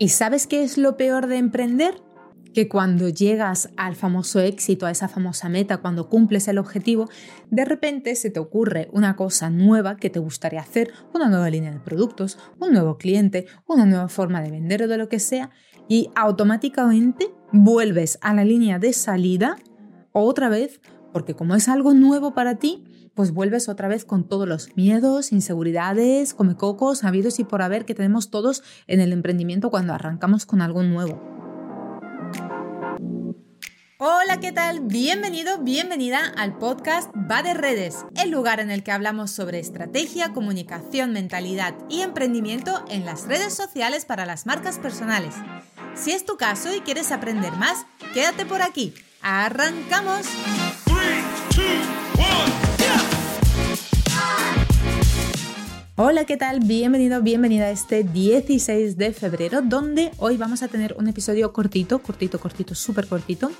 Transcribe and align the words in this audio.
¿Y 0.00 0.10
sabes 0.10 0.46
qué 0.46 0.62
es 0.62 0.78
lo 0.78 0.96
peor 0.96 1.26
de 1.26 1.38
emprender? 1.38 2.00
Que 2.54 2.68
cuando 2.68 3.08
llegas 3.08 3.70
al 3.76 3.96
famoso 3.96 4.38
éxito, 4.38 4.86
a 4.86 4.92
esa 4.92 5.08
famosa 5.08 5.48
meta, 5.48 5.78
cuando 5.78 6.08
cumples 6.08 6.46
el 6.46 6.58
objetivo, 6.58 7.08
de 7.50 7.64
repente 7.64 8.14
se 8.14 8.30
te 8.30 8.38
ocurre 8.38 8.88
una 8.92 9.16
cosa 9.16 9.50
nueva 9.50 9.96
que 9.96 10.08
te 10.08 10.20
gustaría 10.20 10.60
hacer, 10.60 10.92
una 11.12 11.28
nueva 11.28 11.50
línea 11.50 11.72
de 11.72 11.80
productos, 11.80 12.38
un 12.60 12.72
nuevo 12.72 12.96
cliente, 12.96 13.46
una 13.66 13.86
nueva 13.86 14.08
forma 14.08 14.40
de 14.40 14.52
vender 14.52 14.84
o 14.84 14.88
de 14.88 14.98
lo 14.98 15.08
que 15.08 15.18
sea, 15.18 15.50
y 15.88 16.10
automáticamente 16.14 17.32
vuelves 17.52 18.20
a 18.22 18.32
la 18.34 18.44
línea 18.44 18.78
de 18.78 18.92
salida 18.92 19.56
otra 20.12 20.48
vez, 20.48 20.80
porque 21.12 21.34
como 21.34 21.56
es 21.56 21.68
algo 21.68 21.92
nuevo 21.92 22.34
para 22.34 22.54
ti, 22.54 22.84
pues 23.18 23.32
vuelves 23.32 23.68
otra 23.68 23.88
vez 23.88 24.04
con 24.04 24.28
todos 24.28 24.46
los 24.46 24.76
miedos, 24.76 25.32
inseguridades, 25.32 26.34
comecocos, 26.34 27.02
habidos 27.02 27.40
y 27.40 27.44
por 27.44 27.62
haber 27.62 27.84
que 27.84 27.96
tenemos 27.96 28.30
todos 28.30 28.62
en 28.86 29.00
el 29.00 29.12
emprendimiento 29.12 29.70
cuando 29.70 29.92
arrancamos 29.92 30.46
con 30.46 30.62
algo 30.62 30.84
nuevo. 30.84 31.20
Hola, 33.98 34.38
¿qué 34.40 34.52
tal? 34.52 34.82
Bienvenido, 34.82 35.58
bienvenida 35.58 36.32
al 36.36 36.58
podcast 36.58 37.10
Va 37.28 37.42
de 37.42 37.54
Redes, 37.54 38.06
el 38.22 38.30
lugar 38.30 38.60
en 38.60 38.70
el 38.70 38.84
que 38.84 38.92
hablamos 38.92 39.32
sobre 39.32 39.58
estrategia, 39.58 40.32
comunicación, 40.32 41.12
mentalidad 41.12 41.74
y 41.88 42.02
emprendimiento 42.02 42.84
en 42.88 43.04
las 43.04 43.26
redes 43.26 43.52
sociales 43.52 44.04
para 44.04 44.26
las 44.26 44.46
marcas 44.46 44.78
personales. 44.78 45.34
Si 45.96 46.12
es 46.12 46.24
tu 46.24 46.36
caso 46.36 46.72
y 46.72 46.82
quieres 46.82 47.10
aprender 47.10 47.56
más, 47.56 47.84
quédate 48.14 48.46
por 48.46 48.62
aquí. 48.62 48.94
¡Arrancamos! 49.22 50.24
Hola, 56.00 56.26
¿qué 56.26 56.36
tal? 56.36 56.60
Bienvenido, 56.60 57.20
bienvenida 57.22 57.64
a 57.64 57.70
este 57.72 58.04
16 58.04 58.96
de 58.98 59.12
febrero, 59.12 59.62
donde 59.62 60.12
hoy 60.18 60.36
vamos 60.36 60.62
a 60.62 60.68
tener 60.68 60.94
un 60.96 61.08
episodio 61.08 61.52
cortito, 61.52 61.98
cortito, 61.98 62.38
cortito, 62.38 62.76
súper 62.76 63.08
cortito, 63.08 63.50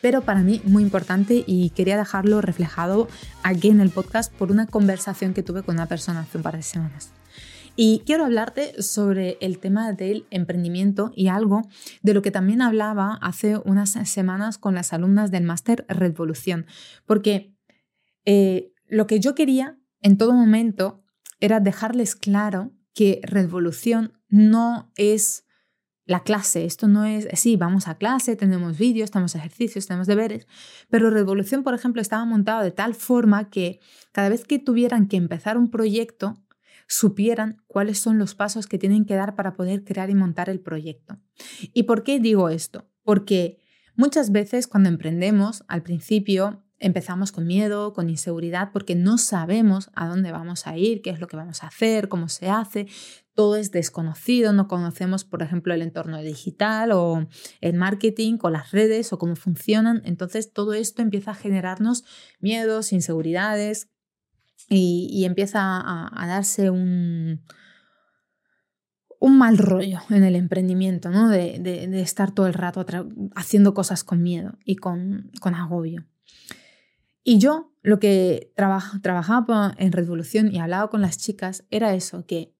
pero 0.00 0.20
para 0.20 0.44
mí 0.44 0.62
muy 0.64 0.84
importante 0.84 1.42
y 1.44 1.70
quería 1.70 1.96
dejarlo 1.96 2.42
reflejado 2.42 3.08
aquí 3.42 3.70
en 3.70 3.80
el 3.80 3.90
podcast 3.90 4.32
por 4.32 4.52
una 4.52 4.68
conversación 4.68 5.34
que 5.34 5.42
tuve 5.42 5.64
con 5.64 5.74
una 5.74 5.88
persona 5.88 6.20
hace 6.20 6.36
un 6.36 6.44
par 6.44 6.56
de 6.56 6.62
semanas. 6.62 7.10
Y 7.74 8.04
quiero 8.06 8.24
hablarte 8.24 8.80
sobre 8.80 9.36
el 9.40 9.58
tema 9.58 9.92
del 9.94 10.26
emprendimiento 10.30 11.10
y 11.16 11.26
algo 11.26 11.62
de 12.02 12.14
lo 12.14 12.22
que 12.22 12.30
también 12.30 12.62
hablaba 12.62 13.18
hace 13.20 13.56
unas 13.64 13.90
semanas 14.08 14.58
con 14.58 14.76
las 14.76 14.92
alumnas 14.92 15.32
del 15.32 15.42
máster 15.42 15.86
Revolución, 15.88 16.66
porque 17.04 17.52
eh, 18.26 18.70
lo 18.86 19.08
que 19.08 19.18
yo 19.18 19.34
quería 19.34 19.76
en 20.02 20.18
todo 20.18 20.34
momento 20.34 21.01
era 21.42 21.58
dejarles 21.58 22.14
claro 22.14 22.70
que 22.94 23.20
revolución 23.24 24.12
no 24.28 24.92
es 24.96 25.44
la 26.04 26.22
clase, 26.22 26.64
esto 26.64 26.86
no 26.86 27.04
es, 27.04 27.26
sí, 27.34 27.56
vamos 27.56 27.88
a 27.88 27.98
clase, 27.98 28.36
tenemos 28.36 28.78
vídeos, 28.78 29.10
tenemos 29.10 29.34
ejercicios, 29.34 29.86
tenemos 29.86 30.06
deberes, 30.06 30.46
pero 30.88 31.10
Revolución, 31.10 31.64
por 31.64 31.74
ejemplo, 31.74 32.00
estaba 32.00 32.24
montado 32.24 32.62
de 32.62 32.70
tal 32.70 32.94
forma 32.94 33.50
que 33.50 33.80
cada 34.12 34.28
vez 34.28 34.44
que 34.44 34.60
tuvieran 34.60 35.08
que 35.08 35.16
empezar 35.16 35.58
un 35.58 35.68
proyecto, 35.68 36.36
supieran 36.86 37.60
cuáles 37.66 37.98
son 37.98 38.18
los 38.18 38.36
pasos 38.36 38.68
que 38.68 38.78
tienen 38.78 39.04
que 39.04 39.14
dar 39.14 39.34
para 39.34 39.54
poder 39.54 39.82
crear 39.82 40.10
y 40.10 40.14
montar 40.14 40.48
el 40.48 40.60
proyecto. 40.60 41.18
¿Y 41.72 41.84
por 41.84 42.04
qué 42.04 42.20
digo 42.20 42.50
esto? 42.50 42.88
Porque 43.02 43.58
muchas 43.96 44.30
veces 44.30 44.68
cuando 44.68 44.90
emprendemos, 44.90 45.64
al 45.66 45.82
principio 45.82 46.62
empezamos 46.82 47.32
con 47.32 47.46
miedo, 47.46 47.92
con 47.92 48.10
inseguridad, 48.10 48.70
porque 48.72 48.94
no 48.94 49.16
sabemos 49.16 49.90
a 49.94 50.08
dónde 50.08 50.32
vamos 50.32 50.66
a 50.66 50.76
ir, 50.76 51.00
qué 51.00 51.10
es 51.10 51.20
lo 51.20 51.28
que 51.28 51.36
vamos 51.36 51.62
a 51.62 51.68
hacer, 51.68 52.08
cómo 52.08 52.28
se 52.28 52.50
hace. 52.50 52.86
Todo 53.34 53.56
es 53.56 53.70
desconocido, 53.70 54.52
no 54.52 54.68
conocemos, 54.68 55.24
por 55.24 55.42
ejemplo, 55.42 55.72
el 55.72 55.80
entorno 55.80 56.20
digital 56.20 56.92
o 56.92 57.26
el 57.60 57.74
marketing 57.74 58.38
o 58.42 58.50
las 58.50 58.72
redes 58.72 59.12
o 59.12 59.18
cómo 59.18 59.36
funcionan. 59.36 60.02
Entonces, 60.04 60.52
todo 60.52 60.74
esto 60.74 61.00
empieza 61.00 61.30
a 61.30 61.34
generarnos 61.34 62.04
miedos, 62.40 62.92
inseguridades 62.92 63.88
y, 64.68 65.24
empieza 65.24 65.60
a, 65.62 66.26
darse 66.26 66.70
un, 66.70 67.42
un 69.18 69.38
mal 69.38 69.56
rollo 69.56 70.00
en 70.10 70.24
el 70.24 70.34
emprendimiento, 70.34 71.10
¿no? 71.10 71.28
de, 71.28 72.00
estar 72.02 72.32
todo 72.32 72.48
el 72.48 72.54
rato 72.54 72.84
haciendo 73.36 73.72
cosas 73.72 74.04
con 74.04 74.22
miedo 74.22 74.58
y 74.64 74.76
con, 74.76 75.30
con 75.40 75.54
agobio. 75.54 76.04
Y 77.24 77.38
yo 77.38 77.72
lo 77.82 77.98
que 77.98 78.52
trabajaba 78.56 79.74
en 79.78 79.92
Revolución 79.92 80.52
y 80.52 80.58
hablaba 80.58 80.90
con 80.90 81.00
las 81.00 81.18
chicas 81.18 81.64
era 81.70 81.94
eso, 81.94 82.26
que 82.26 82.54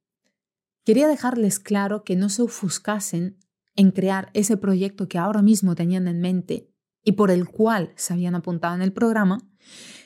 quería 0.84 1.08
dejarles 1.08 1.58
claro 1.58 2.04
que 2.04 2.16
no 2.16 2.28
se 2.28 2.42
ofuscasen 2.42 3.38
en 3.76 3.90
crear 3.90 4.30
ese 4.34 4.56
proyecto 4.56 5.08
que 5.08 5.18
ahora 5.18 5.42
mismo 5.42 5.74
tenían 5.74 6.08
en 6.08 6.20
mente 6.20 6.68
y 7.04 7.12
por 7.12 7.30
el 7.30 7.48
cual 7.48 7.92
se 7.96 8.12
habían 8.12 8.34
apuntado 8.34 8.74
en 8.74 8.82
el 8.82 8.92
programa, 8.92 9.38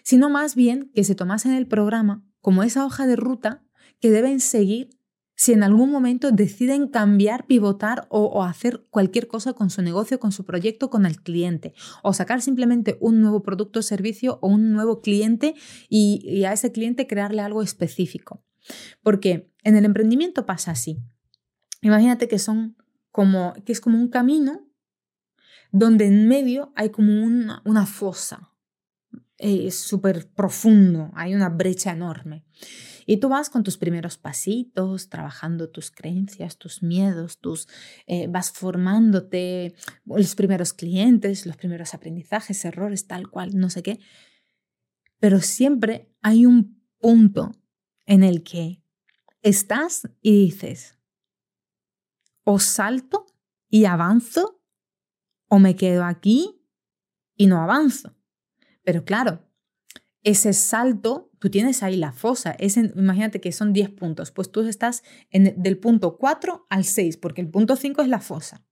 sino 0.03 0.31
más 0.31 0.55
bien 0.55 0.91
que 0.94 1.05
se 1.05 1.15
tomasen 1.15 1.53
el 1.53 1.67
programa 1.67 2.25
como 2.41 2.62
esa 2.62 2.84
hoja 2.84 3.06
de 3.06 3.17
ruta 3.17 3.65
que 4.00 4.11
deben 4.11 4.41
seguir 4.41 4.91
si 5.37 5.53
en 5.53 5.63
algún 5.63 5.91
momento 5.91 6.33
deciden 6.33 6.89
cambiar, 6.89 7.47
pivotar 7.47 8.07
o, 8.09 8.43
hacer 8.43 8.87
cualquier 8.89 9.29
cosa 9.29 9.53
con 9.53 9.69
su 9.69 9.83
negocio, 9.83 10.19
con 10.19 10.33
su 10.33 10.45
proyecto, 10.47 10.89
con 10.89 11.05
el 11.05 11.21
cliente, 11.21 11.75
o 12.03 12.15
sacar 12.15 12.41
simplemente 12.41 12.97
un 13.01 13.21
nuevo 13.21 13.43
producto 13.43 13.83
servicio 13.83 14.39
o 14.41 14.49
un 14.49 14.73
nuevo 14.73 15.03
cliente 15.03 15.55
y, 15.91 16.45
a 16.45 16.55
ese 16.55 16.73
cliente 16.73 17.07
crearle 17.07 17.43
algo 17.43 17.63
específico. 17.63 18.43
Porque 19.03 19.53
en 19.63 19.77
el 19.77 19.85
emprendimiento 19.85 20.47
pasa 20.47 20.71
así. 20.71 21.03
Imagínate 21.83 22.29
que 22.29 22.39
son 22.39 22.77
como, 23.13 23.53
que 23.65 23.73
es 23.73 23.81
como 23.81 23.99
un 23.99 24.09
camino 24.09 24.67
donde 25.71 26.07
en 26.07 26.27
medio 26.29 26.73
hay 26.77 26.89
como 26.89 27.13
una, 27.23 27.87
fosa. 27.87 28.53
Es 29.37 29.79
súper 29.79 30.31
profundo, 30.31 31.11
hay 31.15 31.35
una 31.35 31.51
brecha 31.51 31.93
enorme. 31.93 32.47
Y 33.06 33.19
tú 33.19 33.28
vas 33.28 33.49
con 33.49 33.62
tus 33.62 33.78
primeros 33.78 34.19
pasitos, 34.19 35.09
trabajando 35.09 35.71
tus 35.71 35.93
creencias, 35.93 36.59
tus 36.59 36.83
miedos, 36.83 37.39
tus, 37.39 37.69
eh, 38.06 38.27
vas 38.27 38.50
formándote 38.50 39.75
los 40.05 40.34
primeros 40.34 40.72
clientes, 40.72 41.47
los 41.47 41.56
primeros 41.56 41.94
aprendizajes, 41.94 42.65
errores, 42.65 43.06
tal 43.06 43.31
cual, 43.31 43.56
no 43.56 43.71
sé 43.71 43.84
qué. 43.84 44.00
Pero 45.21 45.41
siempre 45.41 46.12
hay 46.21 46.47
un 46.47 46.83
punto 46.99 47.53
en 48.06 48.25
el 48.25 48.43
que 48.43 48.83
estás 49.43 50.09
y 50.21 50.47
dices, 50.47 50.99
o 52.43 52.59
salto 52.59 53.27
y 53.69 53.84
avanzo, 53.84 54.61
o 55.49 55.61
me 55.61 55.77
quedo 55.77 56.05
aquí 56.05 56.61
y 57.37 57.47
no 57.47 57.62
avanzo. 57.62 58.17
Pero 58.83 59.05
claro, 59.05 59.49
ese 60.23 60.53
salto 60.53 61.31
tú 61.39 61.51
tienes 61.51 61.83
ahí 61.83 61.97
la 61.97 62.13
fosa. 62.13 62.53
Es 62.59 62.77
imagínate 62.77 63.41
que 63.41 63.53
son 63.53 63.73
10 63.73 63.91
puntos, 63.91 64.31
pues 64.31 64.51
tú 64.51 64.63
estás 64.63 65.03
en, 65.31 65.55
del 65.61 65.79
punto 65.79 66.17
4 66.19 66.67
al 66.69 66.85
6, 66.85 67.17
porque 67.17 67.41
el 67.41 67.49
punto 67.49 67.77
5 67.77 68.03
es 68.03 68.09
la 68.09 68.21
fosa. 68.21 68.65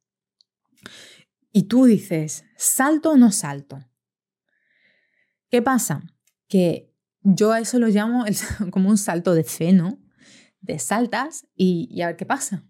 Y 1.53 1.65
tú 1.65 1.85
dices, 1.85 2.45
¿salto 2.57 3.13
o 3.13 3.17
no 3.17 3.31
salto? 3.31 3.85
¿Qué 5.51 5.63
pasa? 5.63 6.03
Que 6.49 6.93
yo 7.23 7.53
a 7.53 7.61
eso 7.61 7.79
lo 7.79 7.89
llamo 7.89 8.25
como 8.71 8.91
un 8.91 8.99
salto 8.99 9.35
de 9.35 9.45
fe, 9.45 9.73
¿no? 9.73 9.99
De 10.61 10.79
saltas 10.79 11.47
y, 11.55 11.89
y 11.91 12.03
a 12.03 12.09
ver 12.09 12.17
qué 12.17 12.27
pasa. 12.27 12.65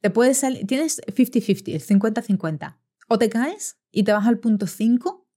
Te 0.00 0.10
puedes 0.10 0.40
tienes 0.66 1.00
50-50, 1.06 1.74
el 1.74 1.82
50-50. 1.82 2.78
O 3.08 3.18
te 3.18 3.28
caes 3.28 3.78
y 3.90 4.04
te 4.04 4.12
vas 4.12 4.26
al 4.26 4.38
punto 4.38 4.66
5 4.66 5.29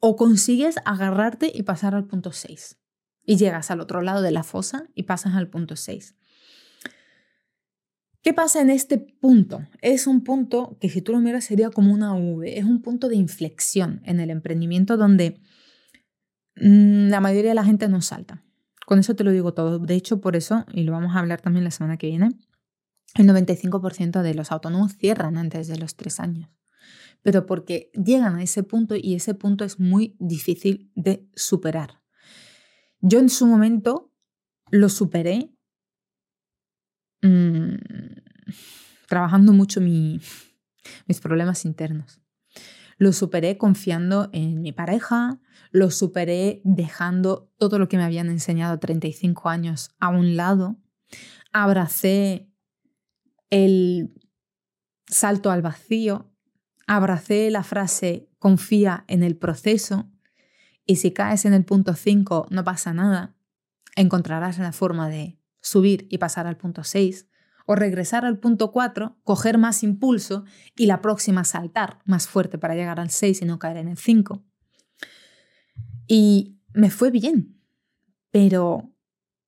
o 0.00 0.16
consigues 0.16 0.76
agarrarte 0.84 1.50
y 1.54 1.62
pasar 1.62 1.94
al 1.94 2.06
punto 2.06 2.32
6. 2.32 2.78
Y 3.24 3.36
llegas 3.36 3.70
al 3.70 3.80
otro 3.80 4.02
lado 4.02 4.22
de 4.22 4.30
la 4.30 4.44
fosa 4.44 4.88
y 4.94 5.04
pasas 5.04 5.34
al 5.34 5.48
punto 5.48 5.76
6. 5.76 6.14
¿Qué 8.22 8.34
pasa 8.34 8.60
en 8.60 8.70
este 8.70 8.98
punto? 8.98 9.66
Es 9.82 10.06
un 10.06 10.22
punto 10.24 10.76
que 10.80 10.88
si 10.88 11.00
tú 11.00 11.12
lo 11.12 11.20
miras 11.20 11.44
sería 11.44 11.70
como 11.70 11.92
una 11.92 12.14
V, 12.14 12.58
es 12.58 12.64
un 12.64 12.82
punto 12.82 13.08
de 13.08 13.16
inflexión 13.16 14.00
en 14.04 14.20
el 14.20 14.30
emprendimiento 14.30 14.96
donde 14.96 15.40
mm, 16.56 17.08
la 17.08 17.20
mayoría 17.20 17.50
de 17.50 17.54
la 17.54 17.64
gente 17.64 17.88
no 17.88 18.00
salta. 18.02 18.42
Con 18.84 18.98
eso 18.98 19.14
te 19.14 19.24
lo 19.24 19.30
digo 19.30 19.54
todo. 19.54 19.78
De 19.78 19.94
hecho, 19.94 20.20
por 20.20 20.36
eso, 20.36 20.64
y 20.72 20.82
lo 20.82 20.92
vamos 20.92 21.14
a 21.14 21.20
hablar 21.20 21.40
también 21.40 21.64
la 21.64 21.70
semana 21.70 21.96
que 21.96 22.08
viene, 22.08 22.30
el 23.14 23.28
95% 23.28 24.22
de 24.22 24.34
los 24.34 24.52
autónomos 24.52 24.96
cierran 24.96 25.38
antes 25.38 25.68
de 25.68 25.78
los 25.78 25.94
tres 25.94 26.20
años 26.20 26.48
pero 27.22 27.46
porque 27.46 27.90
llegan 27.92 28.36
a 28.36 28.42
ese 28.42 28.62
punto 28.62 28.94
y 28.96 29.14
ese 29.14 29.34
punto 29.34 29.64
es 29.64 29.80
muy 29.80 30.16
difícil 30.18 30.90
de 30.94 31.28
superar. 31.34 32.02
Yo 33.00 33.18
en 33.18 33.28
su 33.28 33.46
momento 33.46 34.12
lo 34.70 34.88
superé 34.88 35.54
mm, 37.22 37.74
trabajando 39.08 39.52
mucho 39.52 39.80
mis 39.80 41.20
problemas 41.20 41.64
internos. 41.64 42.20
Lo 42.98 43.12
superé 43.12 43.58
confiando 43.58 44.30
en 44.32 44.62
mi 44.62 44.72
pareja, 44.72 45.38
lo 45.70 45.90
superé 45.90 46.62
dejando 46.64 47.52
todo 47.58 47.78
lo 47.78 47.88
que 47.88 47.98
me 47.98 48.04
habían 48.04 48.30
enseñado 48.30 48.74
a 48.74 48.80
35 48.80 49.50
años 49.50 49.90
a 49.98 50.08
un 50.08 50.36
lado, 50.36 50.78
abracé 51.52 52.50
el 53.50 54.14
salto 55.06 55.50
al 55.50 55.62
vacío, 55.62 56.32
abracé 56.86 57.50
la 57.50 57.62
frase 57.62 58.28
confía 58.38 59.04
en 59.08 59.22
el 59.22 59.36
proceso 59.36 60.10
y 60.84 60.96
si 60.96 61.12
caes 61.12 61.44
en 61.44 61.52
el 61.52 61.64
punto 61.64 61.94
5 61.94 62.46
no 62.50 62.64
pasa 62.64 62.94
nada, 62.94 63.34
encontrarás 63.96 64.58
la 64.58 64.72
forma 64.72 65.08
de 65.08 65.38
subir 65.60 66.06
y 66.10 66.18
pasar 66.18 66.46
al 66.46 66.56
punto 66.56 66.84
6 66.84 67.28
o 67.66 67.74
regresar 67.74 68.24
al 68.24 68.38
punto 68.38 68.70
4, 68.70 69.18
coger 69.24 69.58
más 69.58 69.82
impulso 69.82 70.44
y 70.76 70.86
la 70.86 71.02
próxima 71.02 71.42
saltar 71.42 71.98
más 72.04 72.28
fuerte 72.28 72.58
para 72.58 72.76
llegar 72.76 73.00
al 73.00 73.10
6 73.10 73.42
y 73.42 73.44
no 73.44 73.58
caer 73.58 73.78
en 73.78 73.88
el 73.88 73.98
5. 73.98 74.44
Y 76.06 76.60
me 76.72 76.90
fue 76.90 77.10
bien, 77.10 77.60
pero 78.30 78.92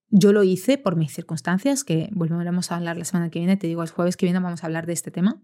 yo 0.08 0.32
lo 0.32 0.42
hice 0.42 0.78
por 0.78 0.96
mis 0.96 1.12
circunstancias, 1.12 1.84
que 1.84 2.08
volveremos 2.12 2.72
a 2.72 2.76
hablar 2.76 2.96
la 2.96 3.04
semana 3.04 3.30
que 3.30 3.38
viene, 3.38 3.56
te 3.56 3.68
digo, 3.68 3.84
el 3.84 3.90
jueves 3.90 4.16
que 4.16 4.26
viene 4.26 4.40
vamos 4.40 4.64
a 4.64 4.66
hablar 4.66 4.86
de 4.86 4.94
este 4.94 5.12
tema. 5.12 5.40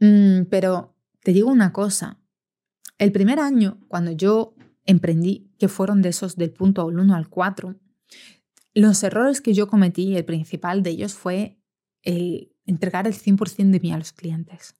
Mm, 0.00 0.42
pero 0.50 0.94
te 1.22 1.32
digo 1.32 1.50
una 1.50 1.72
cosa, 1.72 2.20
el 2.98 3.12
primer 3.12 3.38
año, 3.38 3.78
cuando 3.88 4.12
yo 4.12 4.54
emprendí, 4.84 5.50
que 5.58 5.68
fueron 5.68 6.02
de 6.02 6.10
esos 6.10 6.36
del 6.36 6.50
punto 6.50 6.86
1 6.86 7.14
al 7.14 7.28
4, 7.28 7.76
los 8.74 9.02
errores 9.02 9.40
que 9.40 9.54
yo 9.54 9.68
cometí, 9.68 10.16
el 10.16 10.24
principal 10.24 10.82
de 10.82 10.90
ellos 10.90 11.14
fue 11.14 11.58
entregar 12.64 13.06
el 13.06 13.14
100% 13.14 13.70
de 13.70 13.80
mí 13.80 13.92
a 13.92 13.98
los 13.98 14.12
clientes. 14.12 14.76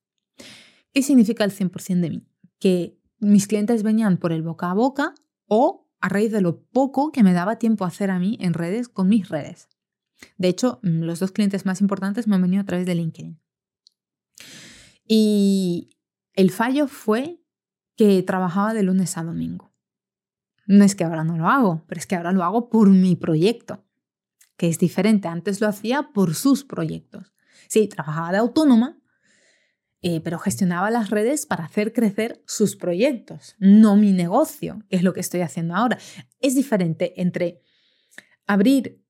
¿Qué 0.93 1.03
significa 1.03 1.45
el 1.45 1.51
100% 1.51 2.01
de 2.01 2.11
mí? 2.11 2.27
Que 2.59 2.99
mis 3.19 3.47
clientes 3.47 3.83
venían 3.83 4.17
por 4.17 4.33
el 4.33 4.43
boca 4.43 4.71
a 4.71 4.75
boca 4.75 5.15
o 5.47 5.89
a 6.01 6.09
raíz 6.09 6.33
de 6.33 6.41
lo 6.41 6.63
poco 6.63 7.13
que 7.13 7.23
me 7.23 7.33
daba 7.33 7.59
tiempo 7.59 7.85
a 7.85 7.89
hacer 7.89 8.11
a 8.11 8.19
mí 8.19 8.39
en 8.41 8.55
redes 8.55 8.89
con 8.89 9.09
mis 9.09 9.29
redes. 9.29 9.69
De 10.37 10.49
hecho, 10.49 10.81
mm, 10.83 11.03
los 11.03 11.19
dos 11.19 11.33
clientes 11.33 11.67
más 11.67 11.81
importantes 11.81 12.27
me 12.27 12.37
han 12.37 12.43
venido 12.43 12.63
a 12.63 12.67
través 12.67 12.87
de 12.87 12.95
LinkedIn. 12.95 13.41
Y 15.09 15.97
el 16.35 16.51
fallo 16.51 16.87
fue 16.87 17.43
que 17.97 18.23
trabajaba 18.23 18.75
de 18.75 18.85
lunes 18.85 19.17
a 19.17 19.25
domingo. 19.25 19.75
No 20.67 20.85
es 20.85 20.95
que 20.95 21.05
ahora 21.05 21.25
no 21.25 21.39
lo 21.39 21.49
hago, 21.49 21.85
pero 21.89 21.99
es 21.99 22.07
que 22.07 22.15
ahora 22.15 22.31
lo 22.31 22.45
hago 22.45 22.69
por 22.69 22.91
mi 22.91 23.17
proyecto, 23.17 23.85
que 24.59 24.69
es 24.69 24.79
diferente. 24.79 25.27
Antes 25.27 25.61
lo 25.63 25.67
hacía 25.67 26.11
por 26.13 26.35
sus 26.35 26.63
proyectos. 26.63 27.33
Sí, 27.69 27.89
trabajaba 27.89 28.33
de 28.33 28.39
autónoma, 28.39 29.01
eh, 30.03 30.21
pero 30.21 30.39
gestionaba 30.39 30.91
las 30.91 31.11
redes 31.11 31.47
para 31.47 31.65
hacer 31.65 31.93
crecer 31.93 32.43
sus 32.47 32.77
proyectos, 32.77 33.57
no 33.59 33.97
mi 33.97 34.13
negocio, 34.13 34.85
que 34.89 34.97
es 34.97 35.03
lo 35.03 35.13
que 35.13 35.21
estoy 35.21 35.41
haciendo 35.41 35.75
ahora. 35.75 35.99
Es 36.39 36.55
diferente 36.55 37.21
entre 37.21 37.63
abrir 38.47 39.03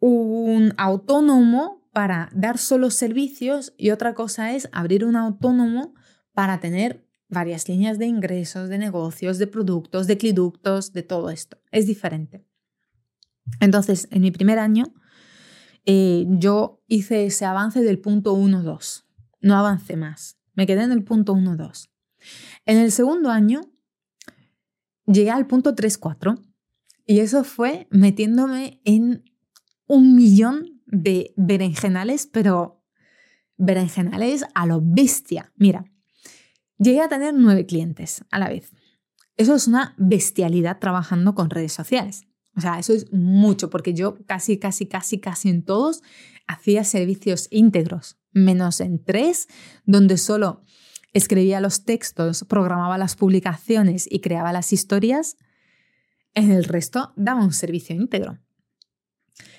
un 0.00 0.74
autónomo 0.76 1.87
para 1.98 2.30
dar 2.32 2.58
solo 2.58 2.92
servicios 2.92 3.74
y 3.76 3.90
otra 3.90 4.14
cosa 4.14 4.54
es 4.54 4.68
abrir 4.70 5.04
un 5.04 5.16
autónomo 5.16 5.94
para 6.32 6.60
tener 6.60 7.04
varias 7.28 7.68
líneas 7.68 7.98
de 7.98 8.06
ingresos, 8.06 8.68
de 8.68 8.78
negocios, 8.78 9.38
de 9.38 9.48
productos, 9.48 10.06
de 10.06 10.16
cliductos, 10.16 10.92
de 10.92 11.02
todo 11.02 11.28
esto. 11.28 11.58
Es 11.72 11.88
diferente. 11.88 12.46
Entonces, 13.58 14.06
en 14.12 14.22
mi 14.22 14.30
primer 14.30 14.60
año, 14.60 14.94
eh, 15.86 16.24
yo 16.28 16.84
hice 16.86 17.26
ese 17.26 17.46
avance 17.46 17.82
del 17.82 17.98
punto 17.98 18.36
1-2 18.36 19.08
no 19.40 19.56
avancé 19.56 19.96
más. 19.96 20.38
Me 20.54 20.68
quedé 20.68 20.84
en 20.84 20.92
el 20.92 21.02
punto 21.02 21.34
1-2. 21.34 21.90
En 22.64 22.78
el 22.78 22.92
segundo 22.92 23.28
año 23.28 23.62
llegué 25.04 25.30
al 25.30 25.48
punto 25.48 25.74
3-4 25.74 26.40
y 27.06 27.18
eso 27.18 27.42
fue 27.42 27.88
metiéndome 27.90 28.80
en 28.84 29.24
un 29.88 30.14
millón 30.14 30.77
de 30.90 31.32
berenjenales, 31.36 32.26
pero 32.26 32.82
berenjenales 33.56 34.44
a 34.54 34.66
lo 34.66 34.80
bestia. 34.82 35.52
Mira, 35.56 35.84
llegué 36.78 37.00
a 37.00 37.08
tener 37.08 37.34
nueve 37.34 37.66
clientes 37.66 38.24
a 38.30 38.38
la 38.38 38.48
vez. 38.48 38.72
Eso 39.36 39.54
es 39.54 39.68
una 39.68 39.94
bestialidad 39.98 40.78
trabajando 40.78 41.34
con 41.34 41.50
redes 41.50 41.72
sociales. 41.72 42.22
O 42.56 42.60
sea, 42.60 42.78
eso 42.78 42.92
es 42.92 43.12
mucho, 43.12 43.70
porque 43.70 43.94
yo 43.94 44.18
casi, 44.26 44.58
casi, 44.58 44.86
casi, 44.86 45.20
casi 45.20 45.48
en 45.48 45.64
todos 45.64 46.02
hacía 46.48 46.82
servicios 46.82 47.46
íntegros 47.50 48.18
menos 48.32 48.80
en 48.80 49.02
tres, 49.02 49.48
donde 49.84 50.16
solo 50.16 50.64
escribía 51.12 51.60
los 51.60 51.84
textos, 51.84 52.44
programaba 52.48 52.98
las 52.98 53.16
publicaciones 53.16 54.06
y 54.10 54.20
creaba 54.20 54.52
las 54.52 54.72
historias, 54.72 55.36
en 56.34 56.50
el 56.50 56.64
resto 56.64 57.12
daba 57.16 57.44
un 57.44 57.52
servicio 57.52 57.94
íntegro. 57.94 58.38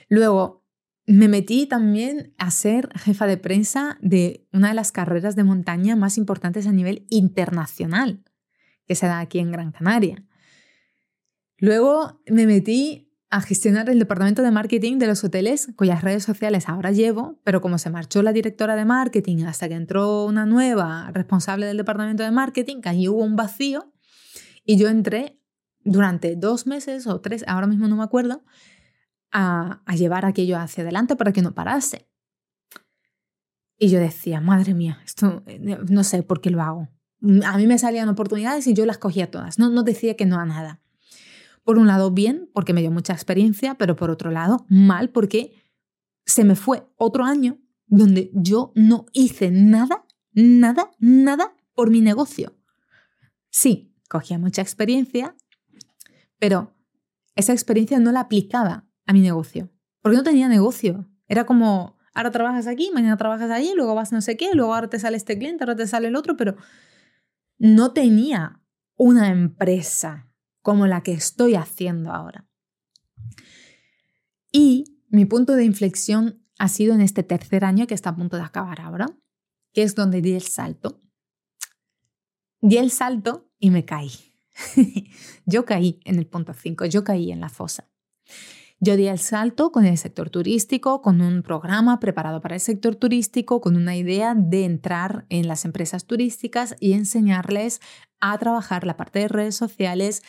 Luego, 0.07 0.65
me 1.09 1.27
metí 1.27 1.65
también 1.65 2.35
a 2.38 2.51
ser 2.51 2.89
jefa 2.95 3.25
de 3.25 3.38
prensa 3.38 3.97
de 4.00 4.47
una 4.53 4.67
de 4.67 4.75
las 4.75 4.91
carreras 4.91 5.35
de 5.35 5.44
montaña 5.44 5.95
más 5.95 6.19
importantes 6.19 6.67
a 6.67 6.71
nivel 6.71 7.07
internacional, 7.09 8.23
que 8.85 8.94
se 8.94 9.07
da 9.07 9.19
aquí 9.19 9.39
en 9.39 9.51
Gran 9.51 9.71
Canaria. 9.71 10.23
Luego 11.57 12.21
me 12.27 12.45
metí 12.45 13.11
a 13.31 13.41
gestionar 13.41 13.89
el 13.89 13.97
departamento 13.97 14.44
de 14.44 14.51
marketing 14.51 15.00
de 15.00 15.07
los 15.07 15.23
hoteles 15.23 15.69
cuyas 15.75 16.03
redes 16.03 16.23
sociales 16.23 16.69
ahora 16.69 16.91
llevo, 16.91 17.39
pero 17.44 17.59
como 17.59 17.79
se 17.79 17.89
marchó 17.89 18.21
la 18.21 18.31
directora 18.31 18.75
de 18.75 18.85
marketing 18.85 19.45
hasta 19.45 19.67
que 19.67 19.75
entró 19.75 20.25
una 20.25 20.45
nueva 20.45 21.09
responsable 21.12 21.65
del 21.65 21.77
departamento 21.77 22.21
de 22.21 22.29
marketing, 22.29 22.81
ahí 22.83 23.07
hubo 23.07 23.23
un 23.23 23.35
vacío 23.35 23.91
y 24.63 24.77
yo 24.77 24.89
entré 24.89 25.39
durante 25.83 26.35
dos 26.35 26.67
meses 26.67 27.07
o 27.07 27.19
tres, 27.19 27.44
ahora 27.47 27.65
mismo 27.65 27.88
no 27.88 27.95
me 27.95 28.03
acuerdo, 28.03 28.44
a, 29.31 29.81
llevar 29.95 30.25
aquello 30.25 30.57
hacia 30.57 30.83
adelante 30.83 31.15
para 31.15 31.31
que 31.31 31.41
no 31.41 31.53
parase. 31.53 32.07
Y 33.77 33.89
yo 33.89 33.99
decía, 33.99 34.41
madre 34.41 34.73
mía, 34.73 35.01
esto 35.05 35.43
no 35.87 36.03
sé 36.03 36.23
por 36.23 36.41
qué 36.41 36.49
lo 36.49 36.61
hago. 36.61 36.89
A 37.45 37.57
mí 37.57 37.67
me 37.67 37.77
salían 37.77 38.09
oportunidades 38.09 38.67
y 38.67 38.73
yo 38.73 38.85
las 38.85 38.97
cogía 38.97 39.31
todas, 39.31 39.59
no, 39.59 39.69
no 39.69 39.83
decía 39.83 40.15
que 40.15 40.25
no 40.25 40.39
a 40.39 40.45
nada. 40.45 40.81
Por 41.63 41.77
un 41.77 41.87
lado, 41.87 42.11
bien, 42.11 42.49
porque 42.53 42.73
me 42.73 42.81
dio 42.81 42.91
mucha 42.91 43.13
experiencia, 43.13 43.75
pero 43.75 43.95
por 43.95 44.09
otro 44.09 44.31
lado, 44.31 44.65
mal, 44.69 45.09
porque 45.09 45.61
se 46.25 46.43
me 46.43 46.55
fue 46.55 46.87
otro 46.95 47.25
año 47.25 47.59
donde 47.87 48.31
yo 48.33 48.71
no 48.75 49.05
hice 49.13 49.51
nada, 49.51 50.05
nada, 50.31 50.91
nada 50.99 51.55
por 51.73 51.89
mi 51.89 52.01
negocio. 52.01 52.55
Sí, 53.49 53.95
cogía 54.09 54.37
mucha 54.37 54.61
experiencia, 54.61 55.35
pero 56.37 56.75
esa 57.35 57.53
experiencia 57.53 57.99
no 57.99 58.11
la 58.11 58.21
aplicaba 58.21 58.88
a 59.09 59.13
mi 59.13 59.21
negocio, 59.21 59.71
porque 60.03 60.17
no 60.17 60.23
tenía 60.23 60.47
negocio. 60.47 61.09
Era 61.27 61.47
como, 61.47 61.97
ahora 62.13 62.29
trabajas 62.29 62.67
aquí, 62.67 62.91
mañana 62.94 63.17
trabajas 63.17 63.50
allí, 63.50 63.73
luego 63.75 63.95
vas 63.95 64.11
no 64.11 64.21
sé 64.21 64.38
qué, 64.38 64.51
luego 64.53 64.75
ahora 64.75 64.88
te 64.88 65.00
sale 65.00 65.17
este 65.17 65.36
cliente, 65.36 65.63
ahora 65.63 65.75
te 65.75 65.88
sale 65.88 66.10
el 66.10 66.15
otro, 66.15 66.38
pero 66.38 66.55
no 67.57 67.91
tenía 67.91 68.62
una 68.98 69.29
empresa 69.29 70.31
como 70.62 70.86
la 70.86 71.01
que 71.01 71.13
estoy 71.13 71.55
haciendo 71.55 72.12
ahora. 72.12 72.48
Y 74.51 75.01
mi 75.07 75.25
punto 75.25 75.55
de 75.55 75.65
inflexión 75.65 76.45
ha 76.60 76.67
sido 76.67 76.93
en 76.93 77.01
este 77.01 77.24
tercer 77.24 77.65
año 77.65 77.88
que 77.88 77.95
está 77.95 78.12
a 78.12 78.15
punto 78.15 78.38
de 78.38 78.43
acabar 78.43 78.79
ahora, 78.79 79.07
que 79.74 79.81
es 79.81 79.95
donde 79.95 80.22
di 80.22 80.34
el 80.34 80.43
salto. 80.43 81.01
Di 82.62 82.77
el 82.77 82.91
salto 82.91 83.50
y 83.57 83.72
me 83.72 83.86
caí. 83.86 84.12
yo 85.48 85.65
caí 85.65 86.00
en 86.05 86.19
el 86.19 86.27
punto 86.27 86.53
5, 86.53 86.86
yo 86.86 87.03
caí 87.03 87.31
en 87.31 87.39
la 87.39 87.50
fosa. 87.50 87.89
Yo 88.81 88.95
di 88.95 89.07
el 89.07 89.19
salto 89.19 89.74
con 89.74 89.86
el 89.86 89.98
sector 89.98 90.29
turístico, 90.29 91.01
con 91.01 91.19
un 91.19 91.43
programa 91.43 92.00
preparado 92.00 92.39
para 92.39 92.55
el 92.55 92.62
sector 92.62 92.95
turístico, 92.95 93.59
con 93.59 93.75
una 93.75 93.98
idea 93.98 94.36
de 94.36 94.63
entrar 94.63 95.25
en 95.27 95.50
las 95.50 95.65
empresas 95.65 96.05
turísticas 96.05 96.77
y 96.79 96.93
enseñarles 96.93 97.81
a 98.21 98.38
trabajar 98.38 98.86
la 98.86 98.95
parte 98.95 99.19
de 99.19 99.27
redes 99.27 99.55
sociales, 99.55 100.24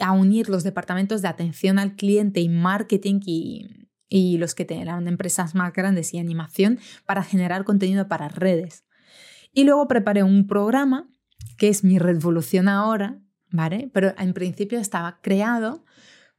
a 0.00 0.12
unir 0.12 0.48
los 0.48 0.64
departamentos 0.64 1.22
de 1.22 1.28
atención 1.28 1.78
al 1.78 1.94
cliente 1.94 2.40
y 2.40 2.48
marketing 2.48 3.20
y, 3.24 4.38
los 4.38 4.54
que 4.56 4.66
eran 4.68 5.06
empresas 5.06 5.54
más 5.54 5.72
grandes 5.72 6.14
y 6.14 6.18
animación 6.18 6.80
para 7.06 7.22
generar 7.22 7.64
contenido 7.64 8.08
para 8.08 8.28
redes. 8.28 8.84
Y 9.52 9.64
luego 9.64 9.86
preparé 9.86 10.24
un 10.24 10.48
programa 10.48 11.08
que 11.58 11.68
es 11.68 11.84
mi 11.84 12.00
revolución 12.00 12.68
ahora, 12.68 13.20
¿vale? 13.50 13.88
Pero 13.92 14.14
en 14.18 14.32
principio 14.32 14.80
estaba 14.80 15.20
creado 15.22 15.84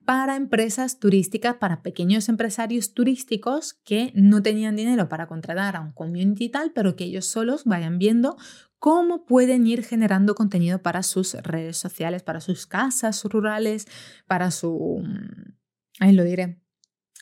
para 0.06 0.36
empresas 0.36 1.00
turísticas, 1.00 1.56
para 1.56 1.82
pequeños 1.82 2.30
empresarios 2.30 2.94
turísticos 2.94 3.74
que 3.84 4.12
no 4.16 4.42
tenían 4.42 4.76
dinero 4.76 5.10
para 5.10 5.28
contratar 5.28 5.76
a 5.76 5.82
un 5.82 5.92
community 5.92 6.50
tal, 6.50 6.72
pero 6.74 6.96
que 6.96 7.06
ellos 7.06 7.26
solos 7.26 7.66
vayan 7.66 7.98
viendo 8.00 8.38
cómo 8.80 9.26
pueden 9.26 9.66
ir 9.66 9.84
generando 9.84 10.36
contenido 10.36 10.82
para 10.82 11.04
sus 11.04 11.34
redes 11.36 11.78
sociales, 11.78 12.22
para 12.22 12.42
sus 12.42 12.68
casas 12.68 13.24
rurales, 13.24 13.88
para 14.28 14.52
su, 14.52 15.02
mm, 15.02 15.54
ahí 16.00 16.12
lo 16.12 16.24
diré, 16.24 16.60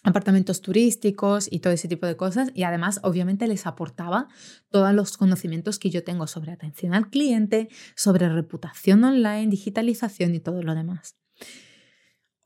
apartamentos 0.03 0.61
turísticos 0.61 1.47
y 1.51 1.59
todo 1.59 1.73
ese 1.73 1.87
tipo 1.87 2.07
de 2.07 2.17
cosas. 2.17 2.49
Y 2.55 2.63
además, 2.63 2.99
obviamente, 3.03 3.47
les 3.47 3.67
aportaba 3.67 4.27
todos 4.69 4.93
los 4.93 5.17
conocimientos 5.17 5.77
que 5.77 5.89
yo 5.89 6.03
tengo 6.03 6.27
sobre 6.27 6.51
atención 6.51 6.93
al 6.93 7.09
cliente, 7.09 7.69
sobre 7.95 8.27
reputación 8.29 9.03
online, 9.03 9.47
digitalización 9.47 10.33
y 10.33 10.39
todo 10.39 10.63
lo 10.63 10.73
demás. 10.73 11.15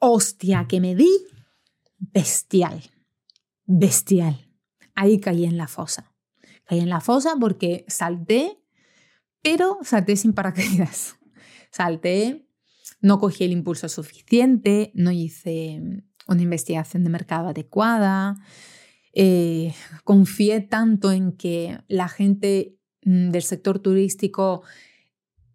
Hostia, 0.08 0.68
que 0.70 0.80
me 0.80 0.94
di 0.94 1.10
bestial, 1.98 2.84
bestial. 3.66 4.48
ahí 4.94 5.20
caí 5.20 5.46
en 5.46 5.58
la 5.58 5.68
fosa. 5.68 6.14
Caí 6.66 6.80
en 6.80 6.90
la 6.90 7.02
fosa 7.02 7.36
porque 7.40 7.86
salté, 7.88 8.62
pero 9.42 9.80
salté 9.82 10.16
sin 10.16 10.34
paracaídas. 10.34 11.16
Salté, 11.72 12.48
no 13.02 13.18
cogí 13.20 13.46
el 13.46 13.52
impulso 13.52 13.90
suficiente, 13.90 14.92
no 14.94 15.12
hice 15.12 15.82
una 16.28 16.42
investigación 16.42 17.04
de 17.04 17.10
mercado 17.10 17.50
adecuada, 17.50 18.38
eh, 19.12 19.74
confié 20.04 20.62
tanto 20.62 21.12
en 21.12 21.32
que 21.32 21.80
la 21.88 22.10
gente 22.10 22.78
mm, 23.04 23.32
del 23.32 23.42
sector 23.42 23.80
turístico 23.80 24.62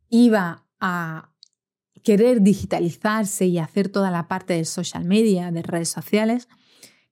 iba 0.09 0.67
a 0.81 1.31
querer 2.03 2.43
digitalizarse 2.43 3.47
y 3.47 3.59
hacer 3.59 3.89
toda 3.89 4.11
la 4.11 4.29
parte 4.29 4.55
de 4.55 4.65
social 4.65 5.05
media, 5.05 5.51
de 5.51 5.63
redes 5.63 5.89
sociales, 5.89 6.49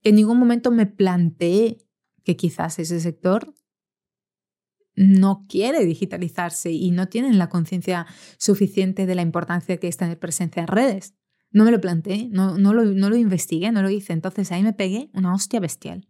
que 0.02 0.11
en 0.11 0.16
ningún 0.16 0.38
momento 0.38 0.71
me 0.71 0.87
planteé 0.87 1.78
que 2.25 2.37
quizás 2.37 2.78
ese 2.78 3.00
sector 3.00 3.54
no 4.95 5.47
quiere 5.49 5.85
digitalizarse 5.85 6.73
y 6.73 6.90
no 6.90 7.09
tienen 7.09 7.38
la 7.38 7.49
conciencia 7.49 8.07
suficiente 8.37 9.07
de 9.07 9.14
la 9.14 9.23
importancia 9.23 9.76
que 9.76 9.88
es 9.88 9.97
tener 9.97 10.18
presencia 10.18 10.61
en 10.61 10.66
redes. 10.66 11.14
No 11.50 11.64
me 11.64 11.71
lo 11.71 11.80
planteé, 11.80 12.28
no, 12.30 12.59
no, 12.59 12.75
lo, 12.75 12.85
no 12.85 13.09
lo 13.09 13.16
investigué, 13.16 13.71
no 13.71 13.83
lo 13.83 13.90
hice. 13.90 14.12
Entonces 14.12 14.50
ahí 14.52 14.62
me 14.62 14.73
pegué 14.73 15.11
una 15.14 15.33
hostia 15.35 15.61
bestial. 15.61 16.07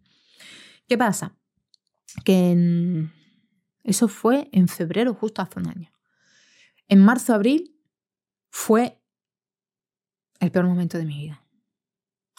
¿Qué 0.87 0.97
pasa? 0.97 1.37
Que 2.25 3.07
eso 3.83 4.07
fue 4.07 4.49
en 4.51 4.67
febrero, 4.67 5.13
justo 5.13 5.41
hace 5.41 5.59
un 5.59 5.67
año. 5.67 5.91
En 6.87 6.99
marzo, 6.99 7.33
abril 7.33 7.78
fue 8.49 9.01
el 10.39 10.51
peor 10.51 10.65
momento 10.65 10.97
de 10.97 11.05
mi 11.05 11.17
vida. 11.17 11.45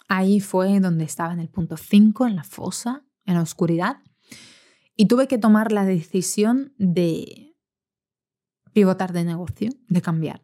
Ahí 0.07 0.39
fue 0.39 0.79
donde 0.79 1.05
estaba 1.05 1.33
en 1.33 1.39
el 1.39 1.49
punto 1.49 1.77
5, 1.77 2.27
en 2.27 2.35
la 2.35 2.43
fosa, 2.43 3.05
en 3.25 3.35
la 3.35 3.41
oscuridad, 3.41 3.97
y 4.95 5.07
tuve 5.07 5.27
que 5.27 5.37
tomar 5.37 5.71
la 5.71 5.85
decisión 5.85 6.73
de 6.77 7.55
pivotar 8.73 9.13
de 9.13 9.23
negocio, 9.23 9.69
de 9.87 10.01
cambiar, 10.01 10.43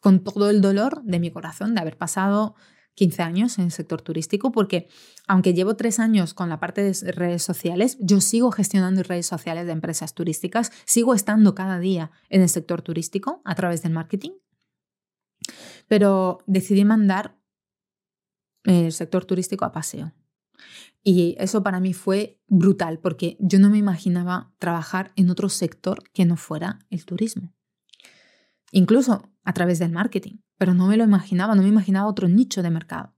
con 0.00 0.22
todo 0.22 0.50
el 0.50 0.60
dolor 0.60 1.02
de 1.02 1.18
mi 1.18 1.30
corazón 1.30 1.74
de 1.74 1.80
haber 1.80 1.96
pasado 1.96 2.54
15 2.94 3.22
años 3.22 3.58
en 3.58 3.66
el 3.66 3.70
sector 3.70 4.02
turístico, 4.02 4.50
porque 4.52 4.88
aunque 5.26 5.52
llevo 5.52 5.76
tres 5.76 5.98
años 5.98 6.34
con 6.34 6.48
la 6.48 6.58
parte 6.58 6.82
de 6.82 7.12
redes 7.12 7.42
sociales, 7.42 7.98
yo 8.00 8.20
sigo 8.20 8.50
gestionando 8.50 9.02
redes 9.02 9.26
sociales 9.26 9.66
de 9.66 9.72
empresas 9.72 10.14
turísticas, 10.14 10.72
sigo 10.84 11.14
estando 11.14 11.54
cada 11.54 11.78
día 11.78 12.10
en 12.30 12.42
el 12.42 12.48
sector 12.48 12.82
turístico 12.82 13.42
a 13.44 13.54
través 13.54 13.82
del 13.82 13.92
marketing, 13.92 14.32
pero 15.88 16.38
decidí 16.46 16.84
mandar 16.84 17.38
el 18.64 18.92
sector 18.92 19.24
turístico 19.24 19.64
a 19.64 19.72
paseo. 19.72 20.12
Y 21.02 21.36
eso 21.38 21.62
para 21.62 21.78
mí 21.78 21.92
fue 21.92 22.40
brutal 22.48 22.98
porque 22.98 23.36
yo 23.38 23.58
no 23.58 23.70
me 23.70 23.78
imaginaba 23.78 24.52
trabajar 24.58 25.12
en 25.16 25.30
otro 25.30 25.48
sector 25.48 26.02
que 26.12 26.24
no 26.24 26.36
fuera 26.36 26.80
el 26.90 27.04
turismo. 27.04 27.52
Incluso 28.72 29.30
a 29.44 29.52
través 29.52 29.78
del 29.78 29.92
marketing, 29.92 30.38
pero 30.58 30.74
no 30.74 30.88
me 30.88 30.96
lo 30.96 31.04
imaginaba, 31.04 31.54
no 31.54 31.62
me 31.62 31.68
imaginaba 31.68 32.08
otro 32.08 32.28
nicho 32.28 32.62
de 32.62 32.70
mercado. 32.70 33.14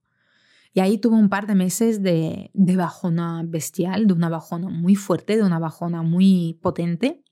Y 0.75 0.81
ahí 0.81 0.99
tuve 0.99 1.17
un 1.17 1.31
par 1.31 1.47
de 1.47 1.55
meses 1.55 2.03
de, 2.03 2.51
de 2.53 2.77
bajona 2.77 3.43
bestial, 3.47 4.07
de 4.07 4.13
una 4.13 4.29
bajona 4.29 4.69
muy 4.69 4.95
fuerte, 4.95 5.37
de 5.37 5.43
una 5.43 5.59
bajona 5.59 6.03
muy 6.03 6.59
potente. 6.61 7.25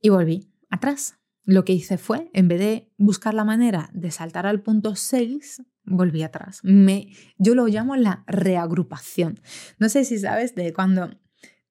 Y 0.00 0.08
volví 0.08 0.50
atrás. 0.70 1.18
Lo 1.44 1.64
que 1.64 1.74
hice 1.74 1.98
fue, 1.98 2.30
en 2.32 2.48
vez 2.48 2.58
de 2.58 2.92
buscar 2.96 3.34
la 3.34 3.44
manera 3.44 3.90
de 3.92 4.10
saltar 4.10 4.46
al 4.46 4.62
punto 4.62 4.94
6, 4.94 5.62
volví 5.84 6.22
atrás. 6.22 6.60
Me, 6.62 7.08
yo 7.38 7.54
lo 7.54 7.66
llamo 7.66 7.96
la 7.96 8.24
reagrupación. 8.26 9.40
No 9.78 9.88
sé 9.88 10.04
si 10.04 10.18
sabes 10.18 10.54
de 10.54 10.72
cuando 10.72 11.10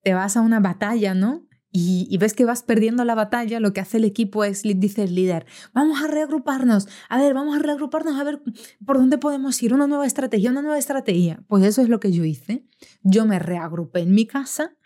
te 0.03 0.13
vas 0.13 0.37
a 0.37 0.41
una 0.41 0.59
batalla, 0.59 1.13
¿no? 1.15 1.47
Y, 1.75 2.15
ves 2.19 2.35
que 2.35 2.45
vas 2.45 2.61
perdiendo 2.61 3.03
la 3.03 3.15
batalla, 3.15 3.59
lo 3.59 3.73
que 3.73 3.81
hace 3.81 3.97
el 3.97 4.05
equipo 4.05 4.43
es, 4.43 4.61
dice 4.61 5.05
el 5.05 5.15
líder, 5.15 5.47
vamos 5.73 6.03
a 6.03 6.07
reagruparnos, 6.07 6.87
a 7.09 7.17
ver, 7.17 7.33
vamos 7.33 7.55
a 7.55 7.59
reagruparnos, 7.59 8.19
a 8.19 8.23
ver 8.23 8.43
por 8.85 8.97
dónde 8.97 9.17
podemos 9.17 9.61
ir, 9.63 9.73
una 9.73 9.87
nueva 9.87 10.05
estrategia, 10.05 10.51
una 10.51 10.61
nueva 10.61 10.77
estrategia. 10.77 11.43
Pues 11.47 11.63
eso 11.63 11.81
es 11.81 11.89
lo 11.89 11.99
que 11.99 12.11
yo 12.11 12.25
hice. 12.25 12.67
Yo 13.01 13.25
me 13.25 13.39
reagrupé 13.39 14.01
en 14.01 14.13
mi 14.13 14.27
casa, 14.27 14.77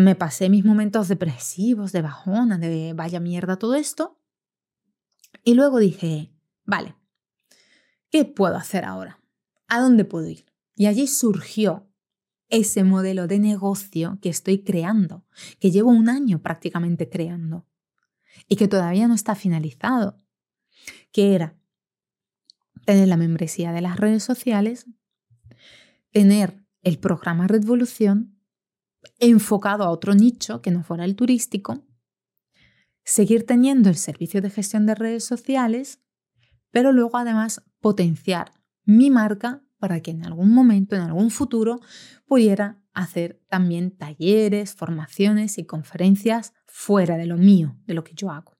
me 0.00 0.14
pasé 0.14 0.48
mis 0.48 0.64
momentos 0.64 1.08
depresivos, 1.08 1.92
de 1.92 2.02
bajona, 2.02 2.58
de 2.58 2.92
vaya 2.94 3.20
mierda 3.20 3.58
todo 3.58 3.74
esto, 3.74 4.18
y 5.44 5.54
luego 5.54 5.78
dije, 5.78 6.32
vale, 6.64 6.94
¿Qué 8.10 8.24
puedo 8.24 8.56
hacer 8.56 8.84
ahora? 8.84 9.20
¿A 9.68 9.80
dónde 9.80 10.04
puedo 10.04 10.28
ir? 10.28 10.44
Y 10.74 10.86
allí 10.86 11.06
surgió 11.06 11.88
ese 12.48 12.82
modelo 12.82 13.28
de 13.28 13.38
negocio 13.38 14.18
que 14.20 14.28
estoy 14.28 14.64
creando, 14.64 15.24
que 15.60 15.70
llevo 15.70 15.90
un 15.90 16.08
año 16.08 16.42
prácticamente 16.42 17.08
creando 17.08 17.66
y 18.48 18.56
que 18.56 18.66
todavía 18.66 19.06
no 19.06 19.14
está 19.14 19.36
finalizado, 19.36 20.20
que 21.12 21.36
era 21.36 21.56
tener 22.84 23.06
la 23.06 23.16
membresía 23.16 23.70
de 23.70 23.80
las 23.80 23.96
redes 23.96 24.24
sociales, 24.24 24.86
tener 26.10 26.64
el 26.82 26.98
programa 26.98 27.46
Revolución 27.46 28.39
enfocado 29.18 29.84
a 29.84 29.90
otro 29.90 30.14
nicho 30.14 30.62
que 30.62 30.70
no 30.70 30.82
fuera 30.82 31.04
el 31.04 31.16
turístico, 31.16 31.84
seguir 33.04 33.46
teniendo 33.46 33.88
el 33.88 33.96
servicio 33.96 34.40
de 34.42 34.50
gestión 34.50 34.86
de 34.86 34.94
redes 34.94 35.24
sociales, 35.24 36.00
pero 36.70 36.92
luego 36.92 37.16
además 37.16 37.62
potenciar 37.80 38.52
mi 38.84 39.10
marca 39.10 39.62
para 39.78 40.00
que 40.00 40.10
en 40.10 40.24
algún 40.24 40.52
momento, 40.52 40.94
en 40.94 41.02
algún 41.02 41.30
futuro, 41.30 41.80
pudiera 42.26 42.82
hacer 42.92 43.42
también 43.48 43.96
talleres, 43.96 44.74
formaciones 44.74 45.58
y 45.58 45.64
conferencias 45.64 46.52
fuera 46.66 47.16
de 47.16 47.26
lo 47.26 47.36
mío, 47.36 47.76
de 47.86 47.94
lo 47.94 48.04
que 48.04 48.14
yo 48.14 48.30
hago. 48.30 48.58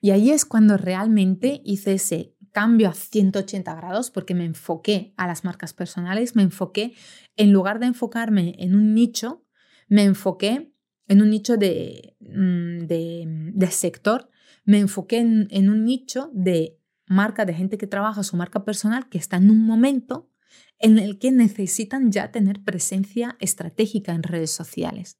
Y 0.00 0.10
ahí 0.10 0.30
es 0.30 0.44
cuando 0.44 0.76
realmente 0.76 1.60
hice 1.64 1.94
ese 1.94 2.36
cambio 2.52 2.88
a 2.88 2.94
180 2.94 3.74
grados 3.74 4.10
porque 4.10 4.34
me 4.34 4.44
enfoqué 4.44 5.14
a 5.16 5.26
las 5.26 5.44
marcas 5.44 5.72
personales, 5.72 6.36
me 6.36 6.42
enfoqué, 6.42 6.94
en 7.36 7.52
lugar 7.52 7.80
de 7.80 7.86
enfocarme 7.86 8.54
en 8.58 8.74
un 8.74 8.94
nicho, 8.94 9.44
me 9.88 10.04
enfoqué 10.04 10.72
en 11.08 11.22
un 11.22 11.30
nicho 11.30 11.56
de, 11.56 12.16
mm, 12.20 12.86
de, 12.86 13.68
sector, 13.70 14.30
me 14.64 14.78
enfoqué 14.78 15.18
en 15.18 15.70
un 15.70 15.84
nicho 15.84 16.30
de 16.32 16.78
marca, 17.06 17.44
de 17.44 17.54
gente 17.54 17.78
que 17.78 17.86
trabaja 17.86 18.22
su 18.22 18.36
marca 18.36 18.64
personal, 18.64 19.08
que 19.08 19.18
está 19.18 19.36
en 19.36 19.50
un 19.50 19.66
momento 19.66 20.30
en 20.78 20.98
el 20.98 21.18
que 21.18 21.30
necesitan 21.30 22.10
ya 22.10 22.30
tener 22.30 22.62
presencia 22.62 23.36
estratégica 23.40 24.12
en 24.12 24.22
redes 24.22 24.50
sociales. 24.50 25.18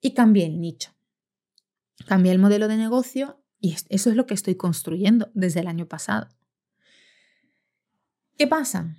Y 0.00 0.14
cambié 0.14 0.46
el 0.46 0.60
nicho. 0.60 0.90
Cambié 2.06 2.32
el 2.32 2.38
modelo 2.38 2.66
de 2.66 2.76
negocio 2.76 3.41
y 3.62 3.76
eso 3.88 4.10
es 4.10 4.16
lo 4.16 4.26
que 4.26 4.34
estoy 4.34 4.56
construyendo 4.56 5.30
desde 5.34 5.60
el 5.60 5.68
año 5.68 5.86
pasado. 5.86 6.28
¿Qué 8.36 8.48
pasa? 8.48 8.96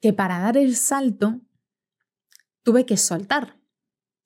Que 0.00 0.14
para 0.14 0.38
dar 0.38 0.56
el 0.56 0.74
salto 0.76 1.42
tuve 2.62 2.86
que 2.86 2.96
soltar. 2.96 3.60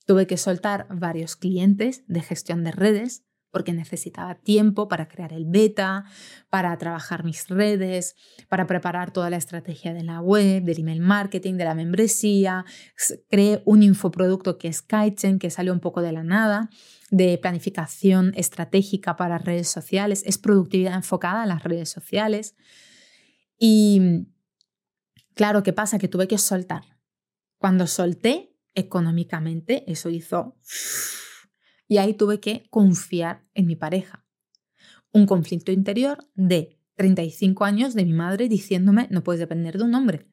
Tuve 0.06 0.28
que 0.28 0.36
soltar 0.36 0.86
varios 0.88 1.34
clientes 1.34 2.04
de 2.06 2.22
gestión 2.22 2.62
de 2.62 2.70
redes 2.70 3.24
porque 3.52 3.72
necesitaba 3.72 4.34
tiempo 4.34 4.88
para 4.88 5.06
crear 5.06 5.32
el 5.32 5.44
beta, 5.44 6.04
para 6.48 6.76
trabajar 6.78 7.22
mis 7.22 7.48
redes, 7.48 8.16
para 8.48 8.66
preparar 8.66 9.12
toda 9.12 9.30
la 9.30 9.36
estrategia 9.36 9.92
de 9.92 10.02
la 10.02 10.20
web, 10.20 10.64
del 10.64 10.80
email 10.80 11.00
marketing, 11.00 11.54
de 11.54 11.64
la 11.64 11.74
membresía. 11.74 12.64
Creé 13.28 13.62
un 13.66 13.82
infoproducto 13.82 14.58
que 14.58 14.68
es 14.68 14.80
Kaizen, 14.80 15.38
que 15.38 15.50
salió 15.50 15.72
un 15.72 15.80
poco 15.80 16.00
de 16.00 16.12
la 16.12 16.24
nada, 16.24 16.70
de 17.10 17.36
planificación 17.38 18.32
estratégica 18.36 19.16
para 19.16 19.38
redes 19.38 19.68
sociales. 19.68 20.22
Es 20.26 20.38
productividad 20.38 20.94
enfocada 20.94 21.42
a 21.42 21.46
las 21.46 21.62
redes 21.62 21.90
sociales. 21.90 22.56
Y 23.58 24.28
claro, 25.34 25.62
¿qué 25.62 25.74
pasa? 25.74 25.98
Que 25.98 26.08
tuve 26.08 26.26
que 26.26 26.38
soltar. 26.38 26.82
Cuando 27.58 27.86
solté 27.86 28.56
económicamente, 28.74 29.84
eso 29.86 30.08
hizo 30.08 30.56
y 31.92 31.98
ahí 31.98 32.14
tuve 32.14 32.40
que 32.40 32.66
confiar 32.70 33.44
en 33.52 33.66
mi 33.66 33.76
pareja. 33.76 34.24
Un 35.12 35.26
conflicto 35.26 35.72
interior 35.72 36.26
de 36.34 36.80
35 36.94 37.66
años 37.66 37.92
de 37.92 38.06
mi 38.06 38.14
madre 38.14 38.48
diciéndome 38.48 39.08
no 39.10 39.22
puedes 39.22 39.40
depender 39.40 39.76
de 39.76 39.84
un 39.84 39.94
hombre. 39.94 40.26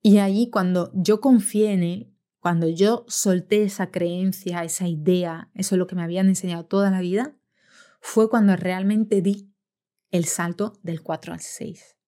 Y 0.00 0.16
ahí 0.20 0.48
cuando 0.48 0.90
yo 0.94 1.20
confié 1.20 1.72
en 1.72 1.82
él, 1.82 2.16
cuando 2.38 2.66
yo 2.66 3.04
solté 3.08 3.62
esa 3.62 3.90
creencia, 3.90 4.64
esa 4.64 4.88
idea, 4.88 5.50
eso 5.52 5.74
es 5.74 5.78
lo 5.78 5.86
que 5.86 5.96
me 5.96 6.02
habían 6.02 6.28
enseñado 6.28 6.64
toda 6.64 6.90
la 6.90 7.02
vida, 7.02 7.36
fue 8.00 8.30
cuando 8.30 8.56
realmente 8.56 9.20
di 9.20 9.52
el 10.10 10.24
salto 10.24 10.78
del 10.82 11.02
4 11.02 11.34
al 11.34 11.40
6. 11.40 11.98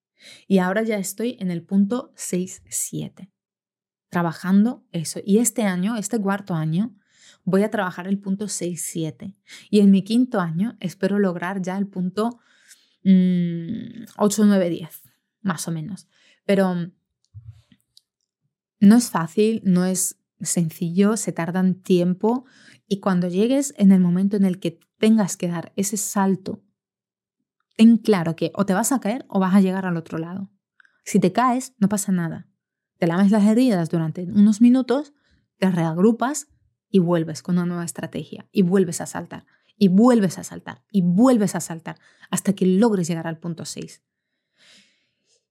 Y 0.48 0.60
ahora 0.60 0.82
ya 0.82 0.96
estoy 0.96 1.36
en 1.40 1.50
el 1.50 1.62
punto 1.62 2.14
6-7, 2.16 3.30
trabajando 4.08 4.86
eso. 4.92 5.20
Y 5.22 5.40
este 5.40 5.64
año, 5.64 5.96
este 5.96 6.18
cuarto 6.18 6.54
año, 6.54 6.96
voy 7.44 7.62
a 7.62 7.70
trabajar 7.70 8.06
el 8.06 8.18
punto 8.18 8.46
6-7. 8.46 9.34
Y 9.70 9.80
en 9.80 9.90
mi 9.90 10.02
quinto 10.02 10.40
año 10.40 10.76
espero 10.80 11.18
lograr 11.18 11.62
ya 11.62 11.76
el 11.78 11.86
punto 11.86 12.38
8-9-10, 13.04 14.88
más 15.42 15.66
o 15.68 15.70
menos. 15.72 16.08
Pero 16.44 16.90
No 18.80 18.96
es 18.96 19.10
fácil, 19.10 19.60
no 19.64 19.84
es 19.84 20.18
sencillo, 20.40 21.18
se 21.18 21.32
tardan 21.32 21.74
tiempo 21.74 22.46
y 22.88 23.00
cuando 23.00 23.28
llegues 23.28 23.74
en 23.76 23.92
el 23.92 24.00
momento 24.00 24.38
en 24.38 24.44
el 24.44 24.58
que 24.58 24.80
tengas 24.98 25.36
que 25.36 25.48
dar 25.48 25.72
ese 25.76 25.98
salto, 25.98 26.62
ten 27.76 27.98
claro 27.98 28.36
que 28.36 28.50
o 28.54 28.64
te 28.64 28.72
vas 28.72 28.90
a 28.92 29.00
caer 29.00 29.26
o 29.28 29.38
vas 29.38 29.54
a 29.54 29.60
llegar 29.60 29.84
al 29.84 29.98
otro 29.98 30.16
lado. 30.16 30.50
Si 31.04 31.20
te 31.20 31.30
caes, 31.32 31.74
no 31.78 31.88
pasa 31.88 32.10
nada. 32.10 32.48
Te 32.98 33.06
lames 33.06 33.30
las 33.30 33.44
heridas 33.44 33.90
durante 33.90 34.24
unos 34.24 34.60
minutos, 34.60 35.12
te 35.58 35.70
reagrupas 35.70 36.48
y 36.90 36.98
vuelves 36.98 37.42
con 37.42 37.56
una 37.56 37.66
nueva 37.66 37.84
estrategia 37.84 38.48
y 38.52 38.62
vuelves 38.62 39.00
a 39.00 39.06
saltar 39.06 39.46
y 39.78 39.88
vuelves 39.88 40.38
a 40.38 40.44
saltar 40.44 40.82
y 40.90 41.02
vuelves 41.02 41.54
a 41.54 41.60
saltar 41.60 41.98
hasta 42.30 42.52
que 42.52 42.66
logres 42.66 43.08
llegar 43.08 43.26
al 43.26 43.38
punto 43.38 43.64
6. 43.64 44.02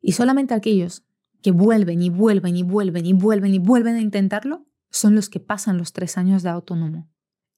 Y 0.02 0.12
solamente 0.14 0.54
aquellos 0.54 1.04
que 1.42 1.52
vuelven 1.52 2.02
y 2.02 2.10
vuelven 2.10 2.56
y 2.56 2.64
vuelven 2.64 3.06
y 3.06 3.14
vuelven 3.14 3.54
y 3.54 3.60
vuelven 3.60 3.96
a 3.96 4.02
intentarlo 4.02 4.66
son 4.90 5.16
los 5.16 5.30
que 5.30 5.40
pasan 5.40 5.78
los 5.78 5.94
tres 5.94 6.18
años 6.18 6.44
de 6.44 6.50
autónomo. 6.50 7.10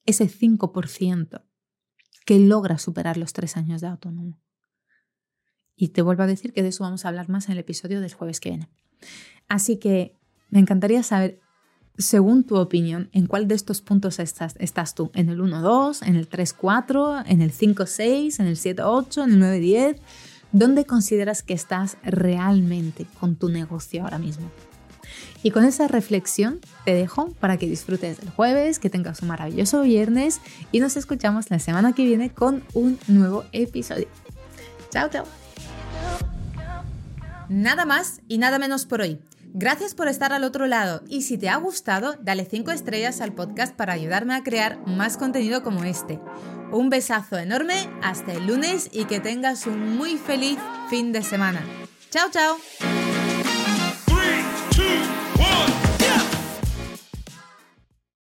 Ese 0.06 0.26
5% 0.28 1.44
que 2.26 2.40
logra 2.40 2.78
superar 2.78 3.18
los 3.18 3.34
tres 3.34 3.58
años 3.58 3.82
de 3.82 3.88
autónomo. 3.88 4.40
Y 5.76 5.90
te 5.90 6.02
vuelvo 6.02 6.24
a 6.24 6.28
decir 6.28 6.54
que 6.54 6.62
de 6.62 6.70
eso 6.70 6.84
vamos 6.84 7.06
a 7.06 7.10
hablar 7.10 7.30
más 7.30 7.48
en 7.48 7.54
el 7.54 7.60
episodio 7.60 8.02
del 8.02 8.14
jueves 8.14 8.40
que 8.40 8.50
viene. 8.50 8.70
Así 9.48 9.78
que 9.78 10.18
me 10.50 10.60
encantaría 10.60 11.02
saber, 11.02 11.40
según 11.98 12.44
tu 12.44 12.58
opinión, 12.58 13.10
en 13.12 13.28
cuál 13.28 13.48
de 13.48 13.56
estos 13.56 13.82
puntos 13.82 14.20
estás, 14.20 14.56
estás 14.60 14.96
tú. 14.96 15.12
¿En 15.14 15.30
el 15.30 15.40
1-2, 15.40 16.08
en 16.08 16.16
el 16.16 16.30
3-4, 16.30 17.24
en 17.28 17.42
el 17.42 17.52
5-6, 17.52 18.40
en 18.40 18.48
el 18.48 18.58
7-8, 18.58 19.24
en 19.24 19.44
el 19.44 19.62
9-10? 19.62 19.98
¿Dónde 20.52 20.86
consideras 20.86 21.44
que 21.44 21.54
estás 21.54 21.98
realmente 22.04 23.06
con 23.20 23.36
tu 23.36 23.50
negocio 23.50 24.04
ahora 24.04 24.18
mismo? 24.18 24.52
Y 25.44 25.52
con 25.52 25.66
esa 25.66 25.88
reflexión 25.88 26.60
te 26.86 26.94
dejo 26.94 27.32
para 27.40 27.58
que 27.58 27.68
disfrutes 27.68 28.20
del 28.20 28.30
jueves, 28.30 28.80
que 28.80 28.90
tengas 28.90 29.22
un 29.22 29.30
maravilloso 29.30 29.82
viernes 29.82 30.40
y 30.72 30.80
nos 30.80 30.98
escuchamos 30.98 31.50
la 31.50 31.60
semana 31.60 31.94
que 31.94 32.06
viene 32.06 32.32
con 32.32 32.64
un 32.74 33.00
nuevo 33.08 33.44
episodio. 33.52 34.08
Chao, 34.92 35.10
chao. 35.10 35.26
Nada 37.50 37.86
más 37.86 38.22
y 38.28 38.38
nada 38.38 38.60
menos 38.60 38.86
por 38.86 39.02
hoy. 39.02 39.20
Gracias 39.54 39.96
por 39.96 40.08
estar 40.08 40.32
al 40.32 40.46
otro 40.46 40.66
lado 40.66 41.04
y 41.10 41.24
si 41.24 41.38
te 41.38 41.50
ha 41.50 41.58
gustado, 41.58 42.16
dale 42.22 42.46
5 42.46 42.72
estrellas 42.72 43.20
al 43.20 43.34
podcast 43.34 43.76
para 43.76 43.94
ayudarme 43.94 44.34
a 44.34 44.44
crear 44.44 44.80
más 44.88 45.18
contenido 45.18 45.62
como 45.62 45.84
este. 45.84 46.20
Un 46.72 46.90
besazo 46.90 47.38
enorme, 47.38 47.90
hasta 48.02 48.32
el 48.34 48.48
lunes 48.48 48.90
y 48.94 49.06
que 49.06 49.20
tengas 49.20 49.68
un 49.68 49.98
muy 49.98 50.18
feliz 50.18 50.58
fin 50.90 51.12
de 51.12 51.22
semana. 51.22 51.62
Chao, 52.10 52.30
chao. 52.32 52.58